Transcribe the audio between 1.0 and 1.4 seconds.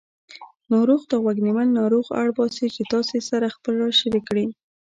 ته غوږ